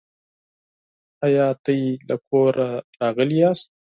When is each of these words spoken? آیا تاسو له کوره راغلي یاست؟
آیا 1.25 1.47
تاسو 1.65 2.01
له 2.07 2.15
کوره 2.27 2.69
راغلي 3.01 3.37
یاست؟ 3.43 3.69